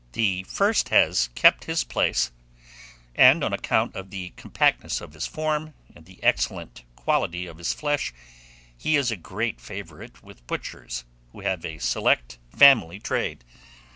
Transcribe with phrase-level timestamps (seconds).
[0.13, 2.31] The first has kept his place,
[3.13, 7.71] and on account of the compactness of his form, and the excellent quality of his
[7.71, 8.11] flesh,
[8.75, 13.45] he is a great favourite with butchers who have a select family trade.